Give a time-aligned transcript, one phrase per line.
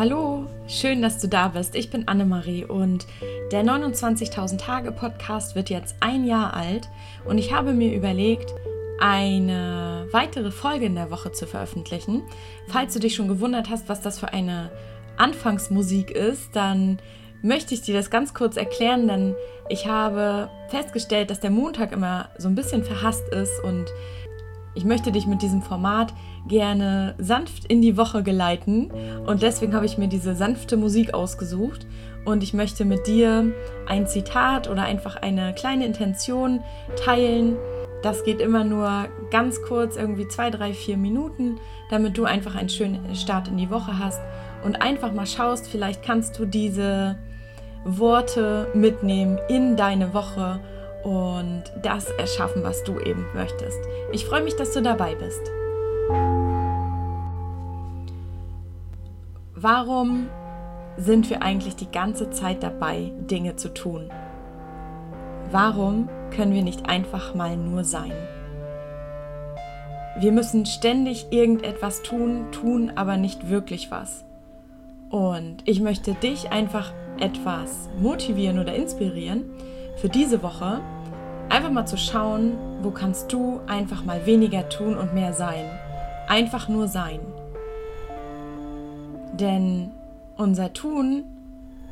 [0.00, 1.74] Hallo, schön, dass du da bist.
[1.74, 3.06] Ich bin Annemarie und
[3.52, 6.88] der 29.000 Tage Podcast wird jetzt ein Jahr alt
[7.26, 8.54] und ich habe mir überlegt,
[8.98, 12.22] eine weitere Folge in der Woche zu veröffentlichen.
[12.68, 14.70] Falls du dich schon gewundert hast, was das für eine
[15.18, 16.98] Anfangsmusik ist, dann
[17.42, 19.34] möchte ich dir das ganz kurz erklären, denn
[19.68, 23.84] ich habe festgestellt, dass der Montag immer so ein bisschen verhasst ist und
[24.74, 26.14] ich möchte dich mit diesem Format
[26.46, 28.90] gerne sanft in die Woche geleiten
[29.26, 31.86] und deswegen habe ich mir diese sanfte Musik ausgesucht
[32.24, 33.52] und ich möchte mit dir
[33.86, 36.60] ein Zitat oder einfach eine kleine Intention
[36.96, 37.56] teilen.
[38.02, 41.58] Das geht immer nur ganz kurz, irgendwie zwei, drei, vier Minuten,
[41.90, 44.20] damit du einfach einen schönen Start in die Woche hast
[44.64, 47.16] und einfach mal schaust, vielleicht kannst du diese
[47.84, 50.60] Worte mitnehmen in deine Woche
[51.02, 53.78] und das erschaffen, was du eben möchtest.
[54.12, 55.40] Ich freue mich, dass du dabei bist.
[59.54, 60.28] Warum
[60.96, 64.10] sind wir eigentlich die ganze Zeit dabei, Dinge zu tun?
[65.50, 68.12] Warum können wir nicht einfach mal nur sein?
[70.18, 74.24] Wir müssen ständig irgendetwas tun, tun aber nicht wirklich was.
[75.08, 79.44] Und ich möchte dich einfach etwas motivieren oder inspirieren,
[80.00, 80.80] für diese Woche
[81.50, 85.66] einfach mal zu schauen, wo kannst du einfach mal weniger tun und mehr sein.
[86.26, 87.20] Einfach nur sein.
[89.34, 89.90] Denn
[90.36, 91.24] unser Tun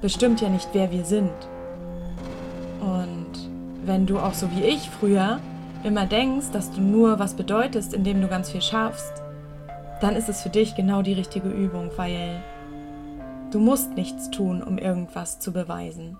[0.00, 1.32] bestimmt ja nicht, wer wir sind.
[2.80, 3.50] Und
[3.84, 5.40] wenn du auch so wie ich früher
[5.84, 9.22] immer denkst, dass du nur was bedeutest, indem du ganz viel schaffst,
[10.00, 12.40] dann ist es für dich genau die richtige Übung, weil
[13.50, 16.16] du musst nichts tun, um irgendwas zu beweisen.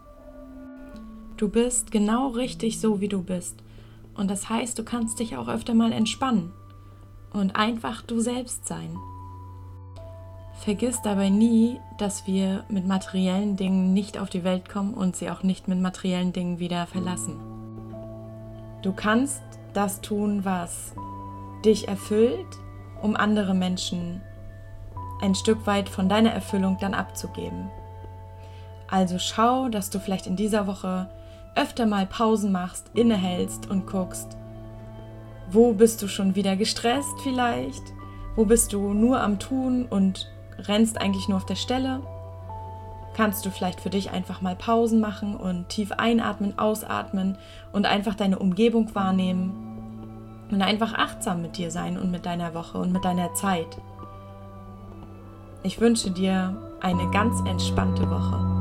[1.39, 3.63] Du bist genau richtig so, wie du bist.
[4.17, 6.53] Und das heißt, du kannst dich auch öfter mal entspannen
[7.33, 8.99] und einfach du selbst sein.
[10.65, 15.31] Vergiss dabei nie, dass wir mit materiellen Dingen nicht auf die Welt kommen und sie
[15.31, 17.37] auch nicht mit materiellen Dingen wieder verlassen.
[18.83, 19.41] Du kannst
[19.75, 20.93] das tun, was
[21.65, 22.59] dich erfüllt,
[23.01, 24.23] um andere Menschen
[25.21, 27.71] ein Stück weit von deiner Erfüllung dann abzugeben.
[28.89, 31.09] Also schau, dass du vielleicht in dieser Woche
[31.55, 34.37] öfter mal Pausen machst, innehältst und guckst,
[35.51, 37.83] wo bist du schon wieder gestresst vielleicht?
[38.37, 42.01] Wo bist du nur am Tun und rennst eigentlich nur auf der Stelle?
[43.15, 47.37] Kannst du vielleicht für dich einfach mal Pausen machen und tief einatmen, ausatmen
[47.73, 52.79] und einfach deine Umgebung wahrnehmen und einfach achtsam mit dir sein und mit deiner Woche
[52.79, 53.79] und mit deiner Zeit.
[55.63, 58.58] Ich wünsche dir eine ganz entspannte Woche.